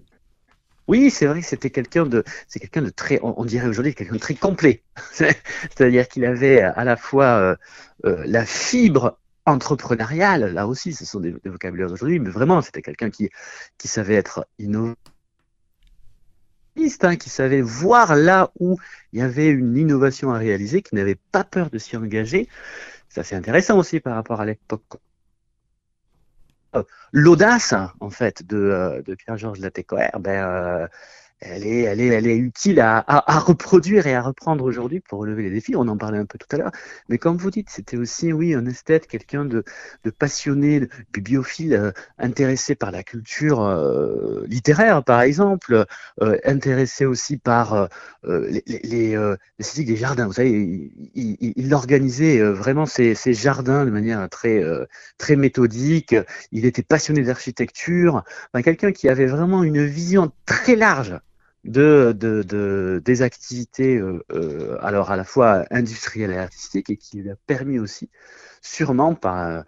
Oui, 0.88 1.10
c'est 1.10 1.26
vrai 1.26 1.40
que 1.40 1.46
c'était 1.46 1.70
quelqu'un 1.70 2.06
de, 2.06 2.24
c'est 2.48 2.60
quelqu'un 2.60 2.82
de 2.82 2.90
très, 2.90 3.20
on, 3.22 3.44
dirait 3.44 3.68
aujourd'hui 3.68 3.94
quelqu'un 3.94 4.14
de 4.14 4.18
très 4.18 4.34
complet. 4.34 4.82
C'est-à-dire 5.12 6.08
qu'il 6.08 6.24
avait 6.24 6.60
à 6.60 6.84
la 6.84 6.96
fois 6.96 7.24
euh, 7.24 7.56
euh, 8.06 8.22
la 8.26 8.44
fibre 8.46 9.18
entrepreneuriale, 9.46 10.52
là 10.52 10.66
aussi, 10.66 10.94
ce 10.94 11.04
sont 11.04 11.20
des, 11.20 11.32
des 11.32 11.50
vocabulaires 11.50 11.88
d'aujourd'hui, 11.88 12.18
mais 12.18 12.30
vraiment, 12.30 12.62
c'était 12.62 12.82
quelqu'un 12.82 13.10
qui, 13.10 13.28
qui 13.76 13.88
savait 13.88 14.14
être 14.14 14.46
innovant 14.58 14.94
Hein, 16.76 17.16
qui 17.16 17.30
savait 17.30 17.60
voir 17.60 18.16
là 18.16 18.50
où 18.58 18.78
il 19.12 19.20
y 19.20 19.22
avait 19.22 19.48
une 19.48 19.76
innovation 19.76 20.32
à 20.32 20.38
réaliser, 20.38 20.82
qui 20.82 20.94
n'avait 20.94 21.18
pas 21.32 21.44
peur 21.44 21.70
de 21.70 21.78
s'y 21.78 21.96
engager. 21.96 22.48
Ça, 23.08 23.22
c'est 23.22 23.36
intéressant 23.36 23.78
aussi 23.78 24.00
par 24.00 24.14
rapport 24.14 24.40
à 24.40 24.44
l'époque. 24.44 24.82
Euh, 26.74 26.82
l'audace, 27.12 27.74
en 28.00 28.10
fait, 28.10 28.44
de, 28.44 28.56
euh, 28.56 29.02
de 29.02 29.14
Pierre-Georges 29.14 29.60
Latécoère, 29.60 30.18
ben, 30.18 30.44
euh, 30.48 30.88
elle 31.40 31.66
est, 31.66 32.36
utile 32.36 32.80
à, 32.80 33.04
reproduire 33.40 34.06
et 34.06 34.14
à 34.14 34.22
reprendre 34.22 34.64
aujourd'hui 34.64 35.00
pour 35.00 35.20
relever 35.20 35.42
les 35.42 35.50
défis. 35.50 35.76
On 35.76 35.88
en 35.88 35.96
parlait 35.96 36.18
un 36.18 36.24
peu 36.24 36.38
tout 36.38 36.46
à 36.52 36.58
l'heure. 36.58 36.72
Mais 37.08 37.18
comme 37.18 37.36
vous 37.36 37.50
dites, 37.50 37.68
c'était 37.70 37.96
aussi, 37.96 38.32
oui, 38.32 38.54
un 38.54 38.66
esthète, 38.66 39.06
quelqu'un 39.06 39.44
de, 39.44 39.64
passionné, 40.18 40.80
de 40.80 40.88
bibliophile, 41.12 41.74
euh, 41.74 41.92
intéressé 42.18 42.74
par 42.74 42.90
la 42.90 43.02
culture 43.02 43.62
euh, 43.62 44.44
littéraire, 44.46 45.04
par 45.04 45.20
exemple, 45.20 45.84
euh, 46.22 46.38
intéressé 46.44 47.04
aussi 47.04 47.36
par 47.36 47.88
les, 48.24 48.62
les, 48.66 49.84
des 49.84 49.96
jardins. 49.96 50.26
Vous 50.26 50.32
savez, 50.32 50.90
il, 51.14 51.74
organisait 51.74 52.40
vraiment 52.40 52.86
ses, 52.86 53.14
jardins 53.34 53.84
de 53.84 53.90
manière 53.90 54.28
très, 54.30 54.62
très 55.18 55.36
méthodique. 55.36 56.14
Il 56.52 56.64
était 56.64 56.82
passionné 56.82 57.22
d'architecture. 57.22 58.24
Quelqu'un 58.62 58.92
qui 58.92 59.08
avait 59.08 59.26
vraiment 59.26 59.62
une 59.62 59.84
vision 59.84 60.32
très 60.46 60.76
large 60.76 61.18
de, 61.64 62.14
de, 62.16 62.42
de, 62.42 63.02
des 63.04 63.22
activités 63.22 63.96
euh, 63.96 64.22
euh, 64.32 64.76
alors 64.82 65.10
à 65.10 65.16
la 65.16 65.24
fois 65.24 65.64
industrielles 65.70 66.30
et 66.30 66.36
artistiques 66.36 66.90
et 66.90 66.96
qui 66.96 67.22
lui 67.22 67.30
a 67.30 67.36
permis 67.46 67.78
aussi, 67.78 68.10
sûrement 68.62 69.14
par 69.14 69.38
euh, 69.38 69.62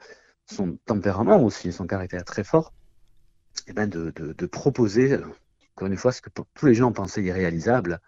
son 0.46 0.76
tempérament 0.84 1.42
aussi, 1.42 1.72
son 1.72 1.86
caractère 1.86 2.24
très 2.24 2.44
fort, 2.44 2.72
eh 3.66 3.72
ben 3.72 3.88
de, 3.88 4.46
proposer, 4.46 5.18
encore 5.74 5.88
une 5.88 5.96
fois, 5.96 6.12
ce 6.12 6.20
que 6.22 6.30
tous 6.54 6.66
les 6.66 6.74
gens 6.74 6.92
pensaient 6.92 7.22
irréalisable, 7.22 8.00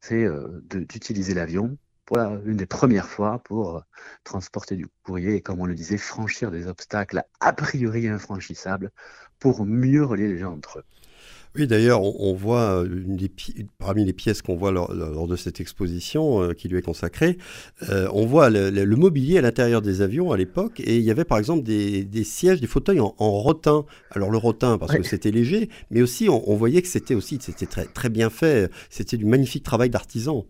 c'est 0.00 0.26
d'utiliser 0.68 1.34
l'avion 1.34 1.78
pour 2.04 2.18
une 2.18 2.56
des 2.56 2.66
premières 2.66 3.08
fois 3.08 3.38
pour 3.44 3.82
transporter 4.24 4.76
du 4.76 4.86
courrier 5.02 5.36
et, 5.36 5.40
comme 5.40 5.60
on 5.60 5.66
le 5.66 5.74
disait, 5.74 5.98
franchir 5.98 6.50
des 6.50 6.66
obstacles 6.66 7.22
a 7.40 7.52
priori 7.52 8.08
infranchissables 8.08 8.90
pour 9.38 9.64
mieux 9.64 10.04
relier 10.04 10.28
les 10.28 10.38
gens 10.38 10.52
entre 10.52 10.80
eux. 10.80 10.84
Oui, 11.56 11.66
d'ailleurs, 11.66 12.02
on, 12.02 12.34
voit 12.34 12.84
une 12.84 13.16
des, 13.16 13.30
parmi 13.78 14.04
les 14.04 14.12
pièces 14.12 14.42
qu'on 14.42 14.56
voit 14.56 14.70
lors, 14.70 15.26
de 15.26 15.36
cette 15.36 15.60
exposition 15.60 16.52
qui 16.54 16.68
lui 16.68 16.78
est 16.78 16.82
consacrée, 16.82 17.38
on 17.90 18.26
voit 18.26 18.50
le, 18.50 18.96
mobilier 18.96 19.38
à 19.38 19.40
l'intérieur 19.40 19.82
des 19.82 20.02
avions 20.02 20.32
à 20.32 20.36
l'époque, 20.36 20.80
et 20.80 20.96
il 20.96 21.02
y 21.02 21.10
avait 21.10 21.24
par 21.24 21.38
exemple 21.38 21.62
des, 21.62 22.24
sièges, 22.24 22.60
des 22.60 22.66
fauteuils 22.66 23.00
en, 23.00 23.12
rotin. 23.18 23.84
Alors 24.10 24.30
le 24.30 24.38
rotin 24.38 24.78
parce 24.78 24.96
que 24.96 25.02
c'était 25.02 25.30
léger, 25.30 25.68
mais 25.90 26.02
aussi 26.02 26.28
on, 26.28 26.54
voyait 26.54 26.82
que 26.82 26.88
c'était 26.88 27.14
aussi 27.14 27.38
c'était 27.40 27.66
très 27.66 27.86
très 27.86 28.08
bien 28.08 28.30
fait. 28.30 28.70
C'était 28.90 29.16
du 29.16 29.24
magnifique 29.24 29.62
travail 29.62 29.90
d'artisan. 29.90 30.46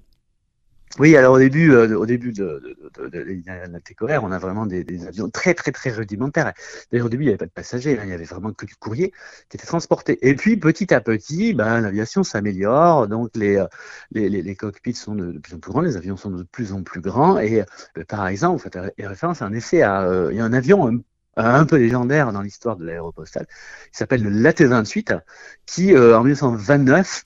Oui, 0.98 1.16
alors 1.16 1.34
au 1.34 1.38
début, 1.38 1.70
euh, 1.72 1.96
au 1.96 2.06
début 2.06 2.32
de, 2.32 2.76
de, 2.98 3.08
de, 3.08 3.78
TCOR, 3.78 4.24
on 4.24 4.32
a 4.32 4.38
vraiment 4.38 4.66
des, 4.66 5.06
avions 5.06 5.28
très 5.30 5.54
très 5.54 5.70
très 5.70 5.90
rudimentaires. 5.90 6.52
D'ailleurs, 6.90 7.06
au 7.06 7.08
début, 7.10 7.24
il 7.24 7.26
n'y 7.26 7.30
avait 7.30 7.38
pas 7.38 7.46
de 7.46 7.50
passagers, 7.50 7.98
hein, 7.98 8.02
il 8.04 8.10
y 8.10 8.12
avait 8.12 8.24
vraiment 8.24 8.52
que 8.52 8.66
du 8.66 8.74
courrier 8.74 9.12
qui 9.48 9.56
était 9.56 9.66
transporté. 9.66 10.18
Et 10.26 10.34
puis, 10.34 10.56
petit 10.56 10.92
à 10.94 11.00
petit, 11.00 11.52
ben, 11.54 11.80
l'aviation 11.80 12.24
s'améliore, 12.24 13.06
donc 13.06 13.30
les, 13.36 13.56
euh, 13.56 13.66
les, 14.12 14.28
les, 14.28 14.56
cockpits 14.56 14.94
sont 14.94 15.14
de, 15.14 15.38
plus 15.38 15.54
en 15.54 15.58
plus 15.58 15.70
grands, 15.70 15.82
les 15.82 15.96
avions 15.96 16.16
sont 16.16 16.30
de 16.30 16.42
plus 16.42 16.72
en 16.72 16.82
plus 16.82 17.00
grands. 17.00 17.38
Et 17.38 17.60
euh, 17.60 18.04
par 18.08 18.26
exemple, 18.26 18.56
vous 18.56 18.62
faites 18.62 18.78
référence 18.98 19.42
en 19.42 19.52
effet 19.52 19.82
à 19.82 20.08
il 20.30 20.36
y 20.36 20.40
a 20.40 20.44
un 20.44 20.52
avion 20.52 21.02
un, 21.36 21.66
peu 21.66 21.76
légendaire 21.76 22.32
dans 22.32 22.42
l'histoire 22.42 22.76
de 22.76 22.84
l'aéropostale, 22.84 23.46
qui 23.92 23.98
s'appelle 23.98 24.22
le 24.22 24.30
LAT-28, 24.30 25.20
qui 25.66 25.96
en 25.96 26.24
1929 26.24 27.24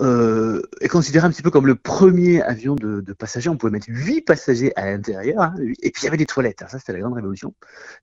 euh, 0.00 0.60
est 0.80 0.88
considéré 0.88 1.26
un 1.26 1.30
petit 1.30 1.42
peu 1.42 1.50
comme 1.50 1.66
le 1.66 1.76
premier 1.76 2.42
avion 2.42 2.74
de, 2.74 3.00
de 3.00 3.12
passagers. 3.12 3.48
On 3.48 3.56
pouvait 3.56 3.70
mettre 3.70 3.86
huit 3.88 4.22
passagers 4.22 4.72
à 4.74 4.86
l'intérieur, 4.86 5.40
hein, 5.40 5.54
et 5.82 5.90
puis 5.90 6.02
il 6.02 6.04
y 6.04 6.08
avait 6.08 6.16
des 6.16 6.26
toilettes. 6.26 6.64
ça, 6.68 6.78
c'était 6.78 6.92
la 6.92 7.00
grande 7.00 7.14
révolution. 7.14 7.54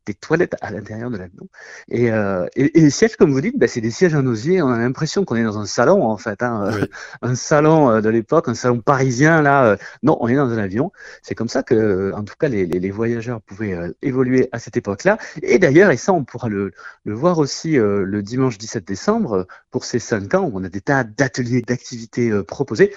Des 0.05 0.13
toilettes 0.13 0.55
à 0.61 0.71
l'intérieur 0.71 1.09
de 1.09 1.17
l'avion. 1.17 1.49
Et, 1.89 2.11
euh, 2.11 2.47
et, 2.55 2.77
et, 2.77 2.81
les 2.81 2.89
sièges, 2.89 3.17
comme 3.17 3.31
vous 3.31 3.41
dites, 3.41 3.57
bah, 3.57 3.67
c'est 3.67 3.81
des 3.81 3.91
sièges 3.91 4.15
en 4.15 4.25
osier. 4.25 4.61
On 4.61 4.69
a 4.69 4.77
l'impression 4.77 5.25
qu'on 5.25 5.35
est 5.35 5.43
dans 5.43 5.59
un 5.59 5.65
salon, 5.65 6.03
en 6.05 6.17
fait. 6.17 6.41
Hein, 6.43 6.71
un 7.21 7.35
salon 7.35 7.89
euh, 7.89 8.01
de 8.01 8.09
l'époque, 8.09 8.47
un 8.47 8.55
salon 8.55 8.79
parisien, 8.79 9.41
là. 9.41 9.75
Non, 10.01 10.17
on 10.21 10.29
est 10.29 10.35
dans 10.35 10.49
un 10.49 10.57
avion. 10.57 10.91
C'est 11.21 11.35
comme 11.35 11.49
ça 11.49 11.63
que, 11.63 12.13
en 12.13 12.23
tout 12.23 12.35
cas, 12.39 12.47
les, 12.47 12.65
les, 12.65 12.79
les 12.79 12.91
voyageurs 12.91 13.41
pouvaient 13.41 13.73
euh, 13.73 13.91
évoluer 14.01 14.47
à 14.53 14.59
cette 14.59 14.77
époque-là. 14.77 15.17
Et 15.41 15.59
d'ailleurs, 15.59 15.91
et 15.91 15.97
ça, 15.97 16.13
on 16.13 16.23
pourra 16.23 16.47
le, 16.47 16.71
le 17.03 17.13
voir 17.13 17.37
aussi 17.37 17.73
le 17.73 18.21
dimanche 18.21 18.57
17 18.57 18.85
décembre, 18.85 19.47
pour 19.71 19.85
ces 19.85 19.99
cinq 19.99 20.33
ans, 20.33 20.43
où 20.43 20.51
on 20.53 20.63
a 20.63 20.69
des 20.69 20.81
tas 20.81 21.03
d'ateliers, 21.03 21.61
d'activités 21.61 21.80
activités 21.81 22.29
euh, 22.29 22.43
proposées. 22.43 22.93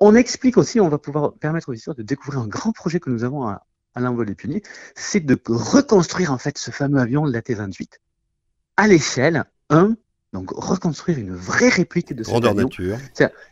On 0.00 0.14
explique 0.14 0.58
aussi, 0.58 0.80
on 0.80 0.88
va 0.88 0.98
pouvoir 0.98 1.32
permettre 1.34 1.68
aux 1.70 1.72
visiteurs 1.72 1.94
de 1.94 2.02
découvrir 2.02 2.42
un 2.42 2.48
grand 2.48 2.72
projet 2.72 3.00
que 3.00 3.08
nous 3.08 3.24
avons 3.24 3.48
à, 3.48 3.62
l'envol 3.98 4.26
des 4.26 4.34
pionniers, 4.34 4.62
c'est 4.94 5.20
de 5.20 5.40
reconstruire 5.46 6.30
en 6.30 6.36
fait 6.36 6.58
ce 6.58 6.70
fameux 6.70 7.00
avion, 7.00 7.24
la 7.24 7.40
T-28, 7.40 7.92
à 8.76 8.88
l'échelle 8.88 9.44
1, 9.70 9.96
donc 10.34 10.50
reconstruire 10.50 11.18
une 11.18 11.34
vraie 11.34 11.70
réplique 11.70 12.12
de 12.12 12.22
ce 12.22 12.28
grandeur 12.28 12.54
nature. 12.54 12.98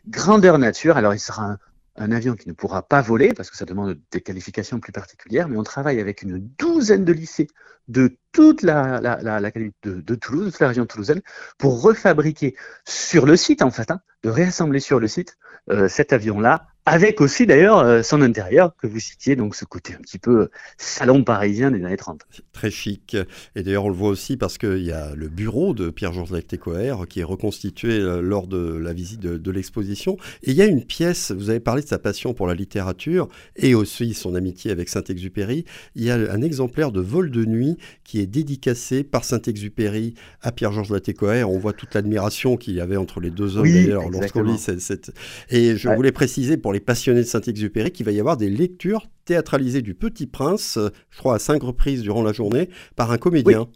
Grandeur 0.07 0.59
nature. 0.59 0.99
Alors 0.99 1.15
il 1.15 1.19
sera 1.19 1.53
un, 1.53 1.59
un 1.97 2.13
avion 2.13 2.35
qui 2.35 2.49
ne 2.49 2.55
pourra 2.55 2.83
pas 2.83 3.01
voler 3.01 3.33
parce 3.35 3.51
que 3.51 3.57
ça 3.57 3.65
demande 3.65 3.99
des 4.11 4.21
qualifications 4.21 4.81
plus 4.81 4.93
particulières, 4.93 5.49
mais 5.49 5.57
on 5.57 5.63
travaille 5.63 6.01
avec 6.01 6.23
une 6.23 6.39
douzaine 6.59 7.05
de 7.05 7.13
lycées 7.13 7.49
de 7.89 8.17
toute 8.33 8.63
la, 8.63 9.01
la, 9.01 9.21
la, 9.23 9.51
de, 9.83 10.15
Toulouse, 10.15 10.53
de 10.53 10.59
la 10.61 10.69
région 10.69 10.87
toulousaine, 10.87 11.21
pour 11.59 11.83
refabriquer 11.83 12.57
sur 12.85 13.27
le 13.27 13.37
site, 13.37 13.63
en 13.63 13.71
fait, 13.71 13.91
hein, 13.91 14.01
de 14.23 14.31
réassembler 14.31 14.81
sur 14.81 14.99
le 14.99 15.07
site 15.07 15.37
euh, 15.71 15.89
cet 15.89 16.13
avion-là 16.13 16.67
avec 16.87 17.23
aussi 17.23 17.47
d'ailleurs 17.47 17.79
euh, 17.79 18.03
son 18.03 18.21
intérieur 18.21 18.77
que 18.77 18.87
vous 18.87 19.01
citiez, 19.01 19.37
donc 19.37 19.55
ce 19.55 19.65
côté 19.65 19.95
un 19.95 20.03
petit 20.03 20.19
peu 20.19 20.43
euh, 20.43 20.51
salon 20.77 21.25
parisien 21.25 21.71
des 21.71 21.83
années 21.83 21.97
30. 21.97 22.21
Très 22.53 22.71
chic. 22.71 23.17
Et 23.57 23.63
d'ailleurs, 23.63 23.87
on 23.87 23.89
le 23.89 23.95
voit 23.95 24.11
aussi 24.11 24.37
parce 24.37 24.59
qu'il 24.59 24.83
y 24.85 24.93
a 24.93 25.15
le 25.15 25.29
bureau 25.29 25.73
de 25.73 25.89
Pierre-Georges 25.89 26.33
Lactécoère 26.33 27.07
qui 27.09 27.21
est 27.21 27.25
reconstitué 27.25 27.93
euh, 27.93 28.21
lors 28.21 28.47
de 28.47 28.77
la 28.77 28.93
visite 28.93 29.21
de, 29.21 29.51
l'exposition. 29.51 30.19
Et 30.43 30.51
il 30.51 30.57
y 30.57 30.63
a 30.63 30.67
une 30.67 30.85
pièce, 30.85 31.31
vous 31.31 31.49
avez 31.49 31.61
parlé 31.61 31.83
de 31.83 31.87
sa 31.87 31.99
passion 31.99 32.35
pour 32.35 32.49
la 32.49 32.55
littérature 32.55 33.29
et 33.57 33.75
aussi 33.75 34.13
son 34.13 34.35
amitié 34.35 34.71
avec 34.73 34.89
Saint-Exupéry. 34.89 35.65
Il 35.95 36.03
y 36.03 36.11
a 36.11 36.17
un 36.17 36.43
exemplaire 36.43 36.91
de 36.91 37.01
Vol 37.01 37.31
de 37.31 37.45
nuit 37.45 37.79
qui 38.03 38.21
est 38.21 38.27
dédicacé 38.27 39.05
par 39.05 39.25
Saint-Exupéry 39.25 40.15
à 40.43 40.51
Pierre-Georges 40.51 40.91
Lactécoère. 40.91 41.51
On 41.51 41.59
voit 41.59 41.73
toute 41.73 41.95
l'admiration 41.95 42.57
qu'il 42.57 42.75
y 42.75 42.81
avait 42.81 42.97
entre 42.97 43.21
les 43.21 43.31
deux 43.31 43.57
hommes 43.57 43.71
d'ailleurs 43.71 44.11
lorsqu'on 44.11 44.43
lit 44.43 44.59
cette, 44.59 45.13
Et 45.51 45.77
je 45.77 45.89
voulais 45.89 46.13
préciser 46.13 46.57
pour 46.57 46.74
les 46.75 46.81
passionnés 46.81 47.21
de 47.21 47.27
Saint-Exupéry 47.27 47.91
qu'il 47.91 48.05
va 48.05 48.13
y 48.13 48.21
avoir 48.21 48.37
des 48.37 48.51
lectures 48.51 49.09
théâtralisées 49.25 49.81
du 49.83 49.95
Petit 49.95 50.27
Prince, 50.27 50.79
je 51.11 51.19
crois 51.19 51.37
à 51.37 51.39
cinq 51.39 51.63
reprises 51.63 52.03
durant 52.03 52.23
la 52.23 52.33
journée, 52.33 52.69
par 52.97 53.11
un 53.11 53.19
comédien. 53.19 53.69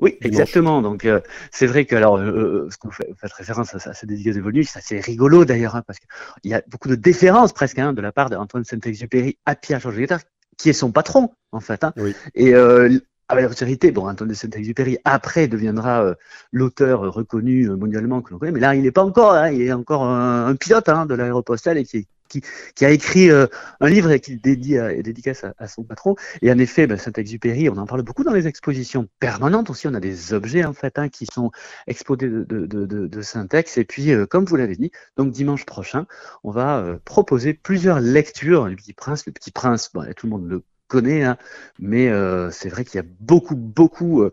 Oui. 0.00 0.16
exactement. 0.20 0.80
Donc 0.80 1.04
euh, 1.04 1.20
c'est 1.50 1.66
vrai 1.66 1.84
que 1.84 1.96
alors 1.96 2.18
euh, 2.18 2.30
euh, 2.30 2.68
ce 2.70 2.78
qu'on 2.78 2.90
fait, 2.90 3.08
fait, 3.20 3.32
référence 3.32 3.74
à, 3.74 3.94
ces 3.94 4.06
dédicaces 4.06 4.36
de 4.36 4.62
ça 4.62 4.80
c'est 4.80 5.00
rigolo 5.00 5.44
d'ailleurs 5.44 5.74
hein, 5.74 5.82
parce 5.86 5.98
qu'il 5.98 6.50
y 6.50 6.54
a 6.54 6.62
beaucoup 6.68 6.88
de 6.88 6.94
déférence 6.94 7.52
presque 7.52 7.78
hein, 7.78 7.92
de 7.92 8.00
la 8.00 8.12
part 8.12 8.30
d'Antoine 8.30 8.64
Saint-Exupéry 8.64 9.38
à 9.44 9.56
Pierre 9.56 9.80
Georges 9.80 9.98
Guettard, 9.98 10.20
qui 10.56 10.68
est 10.68 10.74
son 10.74 10.92
patron 10.92 11.30
en 11.52 11.60
fait. 11.60 11.82
Hein. 11.82 11.92
Oui. 11.96 12.14
Et 12.34 12.54
avec 12.54 13.42
la 13.42 13.48
postérité, 13.48 13.90
bon, 13.90 14.08
Antoine 14.08 14.30
de 14.30 14.34
Saint-Exupéry 14.34 14.98
après 15.04 15.48
deviendra 15.48 16.14
l'auteur 16.52 17.12
reconnu 17.12 17.68
mondialement 17.68 18.22
que 18.22 18.32
l'on 18.32 18.38
connaît, 18.38 18.52
mais 18.52 18.60
là 18.60 18.74
il 18.74 18.82
n'est 18.82 18.92
pas 18.92 19.04
encore, 19.04 19.46
il 19.48 19.62
est 19.62 19.72
encore 19.72 20.04
un, 20.04 20.54
pilote 20.54 20.86
de 20.86 21.14
l'aéropostale 21.14 21.76
et 21.78 21.84
qui, 21.84 22.06
qui, 22.28 22.84
a 22.84 22.90
écrit 22.90 23.30
euh, 23.30 23.46
un 23.80 23.88
livre 23.88 24.10
et 24.10 24.20
qu'il 24.20 24.40
dédie 24.40 24.78
à, 24.78 24.94
dédicace 25.02 25.44
à, 25.44 25.54
à, 25.58 25.66
son 25.68 25.84
patron. 25.84 26.14
Et 26.42 26.52
en 26.52 26.58
effet, 26.58 26.86
ben, 26.86 26.98
Saint-Exupéry, 26.98 27.68
on 27.68 27.76
en 27.76 27.86
parle 27.86 28.02
beaucoup 28.02 28.24
dans 28.24 28.32
les 28.32 28.46
expositions 28.46 29.08
permanentes 29.20 29.70
aussi. 29.70 29.88
On 29.88 29.94
a 29.94 30.00
des 30.00 30.32
objets 30.32 30.64
en 30.64 30.72
fait 30.72 30.98
hein, 30.98 31.08
qui 31.08 31.26
sont 31.26 31.50
exposés 31.86 32.28
de, 32.28 32.44
de, 32.44 32.66
de, 32.66 33.06
de 33.06 33.22
Saint-Ex. 33.22 33.78
Et 33.78 33.84
puis, 33.84 34.12
euh, 34.12 34.26
comme 34.26 34.44
vous 34.44 34.56
l'avez 34.56 34.76
dit, 34.76 34.90
donc 35.16 35.32
dimanche 35.32 35.64
prochain, 35.64 36.06
on 36.44 36.50
va 36.50 36.78
euh, 36.78 36.98
proposer 37.04 37.54
plusieurs 37.54 38.00
lectures. 38.00 38.68
Le 38.68 38.76
Petit 38.76 38.92
Prince, 38.92 39.26
le 39.26 39.32
Petit 39.32 39.50
Prince, 39.50 39.90
tout 40.16 40.26
le 40.26 40.30
monde 40.30 40.48
le 40.48 40.62
connaît, 40.86 41.22
hein, 41.22 41.36
mais 41.78 42.10
c'est 42.50 42.70
vrai 42.70 42.84
qu'il 42.84 42.96
y 42.96 43.04
a 43.04 43.06
beaucoup, 43.20 43.56
beaucoup 43.56 44.24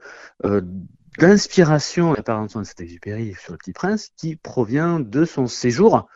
d'inspiration 1.18 2.14
de 2.14 2.22
part 2.22 2.40
d'Antoine 2.40 2.66
Saint-Exupéry 2.66 3.36
sur 3.40 3.54
le 3.54 3.58
Petit 3.58 3.74
Prince 3.74 4.12
qui 4.18 4.36
provient 4.36 5.00
de 5.00 5.26
son 5.26 5.48
séjour 5.48 6.08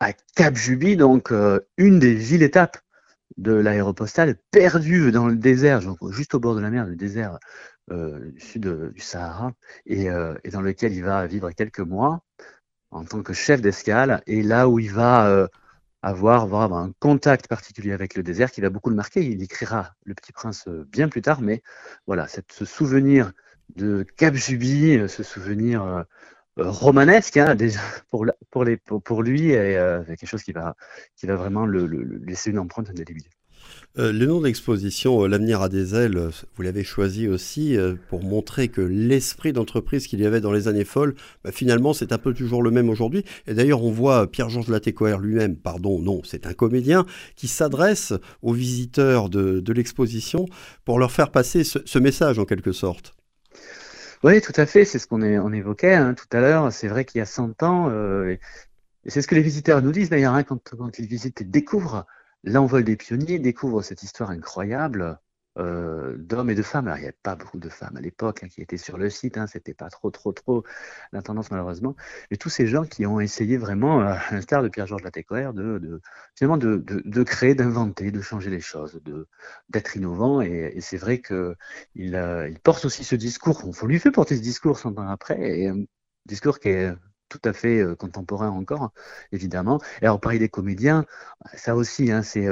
à 0.00 0.14
Cap 0.34 0.56
Juby, 0.56 0.96
donc 0.96 1.30
euh, 1.30 1.60
une 1.76 1.98
des 1.98 2.14
villes-étapes 2.14 2.78
de 3.36 3.52
l'aéropostale, 3.52 4.36
perdue 4.50 5.12
dans 5.12 5.28
le 5.28 5.36
désert, 5.36 5.80
juste 6.10 6.34
au 6.34 6.40
bord 6.40 6.54
de 6.54 6.60
la 6.60 6.70
mer, 6.70 6.86
le 6.86 6.96
désert 6.96 7.38
euh, 7.90 8.30
du 8.32 8.40
sud 8.40 8.92
du 8.92 9.00
Sahara, 9.00 9.52
euh, 9.90 10.34
et, 10.42 10.50
dans 10.50 10.62
lequel 10.62 10.92
il 10.94 11.04
va 11.04 11.26
vivre 11.26 11.50
quelques 11.52 11.80
mois 11.80 12.22
en 12.90 13.04
tant 13.04 13.22
que 13.22 13.32
chef 13.32 13.60
d'escale, 13.60 14.22
et 14.26 14.42
là 14.42 14.68
où 14.68 14.78
il 14.78 14.92
va 14.92 15.48
avoir, 16.02 16.72
un 16.72 16.92
contact 16.98 17.46
particulier 17.46 17.92
avec 17.92 18.16
le 18.16 18.22
désert 18.22 18.50
qui 18.50 18.60
va 18.60 18.70
beaucoup 18.70 18.90
le 18.90 18.96
marquer. 18.96 19.24
Il 19.24 19.42
écrira 19.42 19.94
Le 20.04 20.14
Petit 20.14 20.32
Prince 20.32 20.66
bien 20.88 21.08
plus 21.08 21.22
tard, 21.22 21.40
mais 21.40 21.62
voilà, 22.08 22.26
ce 22.26 22.64
souvenir 22.64 23.32
de 23.76 24.04
Cap 24.16 24.34
Juby, 24.34 25.08
ce 25.08 25.22
souvenir 25.22 26.04
romanesque 26.56 27.36
hein, 27.36 27.54
déjà 27.54 27.80
pour, 28.10 29.22
lui 29.22 29.50
et 29.50 29.76
euh, 29.76 30.02
quelque 30.04 30.26
chose 30.26 30.42
qui 30.42 30.52
va, 30.52 30.74
vraiment 31.22 31.66
laisser 31.66 32.50
une 32.50 32.58
empreinte 32.58 32.90
indélébile. 32.90 33.24
Euh, 33.98 34.12
le 34.12 34.26
nom 34.26 34.40
de 34.40 34.46
l'exposition, 34.46 35.24
euh, 35.24 35.28
L'avenir 35.28 35.62
a 35.62 35.68
des 35.68 35.94
ailes, 35.94 36.30
vous 36.54 36.62
l'avez 36.62 36.84
choisi 36.84 37.28
aussi 37.28 37.76
pour 38.08 38.22
montrer 38.22 38.68
que 38.68 38.80
l'esprit 38.80 39.52
d'entreprise 39.52 40.06
qu'il 40.06 40.20
y 40.20 40.26
avait 40.26 40.40
dans 40.40 40.52
les 40.52 40.68
années 40.68 40.84
folles, 40.84 41.14
bah, 41.44 41.52
finalement, 41.52 41.92
c'est 41.92 42.12
un 42.12 42.18
peu 42.18 42.32
toujours 42.32 42.62
le 42.62 42.70
même 42.70 42.88
aujourd'hui. 42.88 43.24
Et 43.46 43.54
d'ailleurs, 43.54 43.84
on 43.84 43.90
voit 43.90 44.28
Pierre-Georges 44.28 44.68
Latécoère 44.68 45.18
lui-même, 45.18 45.56
pardon, 45.56 45.98
non, 45.98 46.22
c'est 46.24 46.46
un 46.46 46.54
comédien, 46.54 47.04
qui 47.36 47.48
s'adresse 47.48 48.12
aux 48.42 48.52
visiteurs 48.52 49.28
de 49.28 49.72
l'exposition 49.72 50.46
pour 50.84 50.98
leur 50.98 51.12
faire 51.12 51.30
passer 51.30 51.64
ce 51.64 51.98
message 51.98 52.38
en 52.38 52.44
quelque 52.44 52.72
sorte. 52.72 53.14
Oui, 54.22 54.40
tout 54.40 54.52
à 54.56 54.66
fait. 54.66 54.84
C'est 54.84 54.98
ce 54.98 55.06
qu'on 55.06 55.22
on 55.22 55.52
évoquait 55.52 55.94
hein, 55.94 56.14
tout 56.14 56.26
à 56.32 56.40
l'heure. 56.40 56.72
C'est 56.72 56.88
vrai 56.88 57.04
qu'il 57.04 57.18
y 57.18 57.22
a 57.22 57.26
100 57.26 57.62
ans, 57.62 57.88
euh, 57.90 58.36
et 59.04 59.10
c'est 59.10 59.22
ce 59.22 59.28
que 59.28 59.34
les 59.34 59.42
visiteurs 59.42 59.82
nous 59.82 59.92
disent 59.92 60.10
d'ailleurs, 60.10 60.34
hein, 60.34 60.42
quand, 60.42 60.74
quand, 60.76 60.98
ils 60.98 61.06
visitent 61.06 61.40
et 61.40 61.44
découvrent 61.44 62.06
l'envol 62.44 62.84
des 62.84 62.96
pionniers, 62.96 63.38
découvrent 63.38 63.82
cette 63.82 64.02
histoire 64.02 64.30
incroyable 64.30 65.18
euh, 65.60 66.16
d'hommes 66.18 66.50
et 66.50 66.54
de 66.54 66.62
femmes. 66.62 66.86
Alors, 66.86 66.98
il 66.98 67.02
n'y 67.02 67.06
avait 67.06 67.16
pas 67.22 67.36
beaucoup 67.36 67.58
de 67.58 67.68
femmes 67.68 67.96
à 67.96 68.00
l'époque 68.00 68.42
hein, 68.42 68.48
qui 68.48 68.62
étaient 68.62 68.76
sur 68.76 68.98
le 68.98 69.10
site, 69.10 69.36
hein, 69.36 69.46
c'était 69.46 69.74
pas 69.74 69.90
trop, 69.90 70.10
trop, 70.10 70.32
trop 70.32 70.64
la 71.12 71.22
tendance 71.22 71.50
malheureusement. 71.50 71.94
Mais 72.30 72.36
tous 72.36 72.48
ces 72.48 72.66
gens 72.66 72.84
qui 72.84 73.06
ont 73.06 73.20
essayé 73.20 73.56
vraiment, 73.56 74.00
euh, 74.00 74.14
à 74.14 74.34
l'instar 74.34 74.62
de 74.62 74.68
Pierre-Georges 74.68 75.02
Latécoère, 75.02 75.52
de, 75.52 76.00
finalement 76.36 76.56
de, 76.56 77.22
créer, 77.22 77.54
d'inventer, 77.54 78.10
de 78.10 78.20
changer 78.20 78.50
les 78.50 78.60
choses, 78.60 79.00
d'être 79.68 79.96
innovant. 79.96 80.40
Et, 80.40 80.80
c'est 80.80 80.96
vrai 80.96 81.20
qu'il 81.20 81.56
euh, 82.16 82.48
il 82.48 82.58
porte 82.60 82.84
aussi 82.84 83.04
ce 83.04 83.14
discours. 83.16 83.62
On 83.82 83.86
lui 83.86 83.98
fait 83.98 84.10
porter 84.10 84.36
ce 84.36 84.42
discours 84.42 84.78
100 84.78 84.98
ans 84.98 85.08
après, 85.08 85.60
et 85.60 85.72
discours 86.26 86.58
qui 86.58 86.68
est 86.70 86.92
tout 87.30 87.40
à 87.44 87.54
fait 87.54 87.82
contemporain 87.98 88.50
encore, 88.50 88.92
évidemment. 89.32 89.80
Et 90.02 90.04
alors, 90.04 90.20
parler 90.20 90.38
des 90.38 90.50
comédiens, 90.50 91.06
ça 91.54 91.74
aussi, 91.76 92.12
hein, 92.12 92.22
c'est 92.22 92.46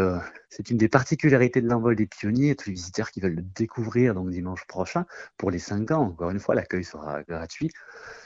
c'est 0.51 0.71
une 0.71 0.79
des 0.79 0.89
particularités 0.89 1.61
de 1.61 1.69
l'envol 1.69 1.95
des 1.95 2.07
pionniers. 2.07 2.57
Tous 2.57 2.71
les 2.71 2.75
visiteurs 2.75 3.11
qui 3.11 3.21
veulent 3.21 3.35
le 3.35 3.43
découvrir 3.43 4.15
donc 4.15 4.31
dimanche 4.31 4.67
prochain, 4.67 5.05
pour 5.37 5.51
les 5.51 5.59
5 5.59 5.91
ans, 5.91 6.03
encore 6.07 6.31
une 6.31 6.41
fois, 6.41 6.55
l'accueil 6.55 6.85
sera 6.85 7.23
gratuit. 7.23 7.71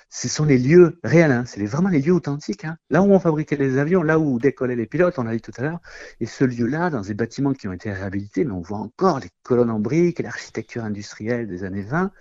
Ce 0.09 0.29
sont 0.29 0.45
les 0.45 0.59
lieux 0.59 1.01
réels, 1.03 1.33
hein. 1.33 1.45
c'est 1.47 1.65
vraiment 1.65 1.89
les 1.89 2.01
lieux 2.01 2.13
authentiques. 2.13 2.65
Hein. 2.65 2.77
Là 2.91 3.03
où 3.03 3.13
on 3.13 3.19
fabriquait 3.19 3.57
les 3.57 3.79
avions, 3.79 4.03
là 4.03 4.19
où 4.19 4.39
décollaient 4.39 4.77
les 4.77 4.87
pilotes, 4.87 5.19
on 5.19 5.25
l'a 5.25 5.33
dit 5.33 5.41
tout 5.41 5.53
à 5.57 5.63
l'heure. 5.63 5.81
Et 6.21 6.27
ce 6.27 6.45
lieu-là, 6.45 6.91
dans 6.91 7.01
des 7.01 7.15
bâtiments 7.15 7.55
qui 7.55 7.67
ont 7.67 7.73
été 7.73 7.91
réhabilités, 7.93 8.45
mais 8.45 8.53
on 8.53 8.61
voit 8.61 8.79
encore 8.79 9.21
les 9.21 9.31
colonnes 9.43 9.71
en 9.71 9.81
briques, 9.81 10.21
l'architecture 10.21 10.85
industrielle 10.85 11.49
des 11.49 11.65
années 11.65 11.83
20, 11.83 12.13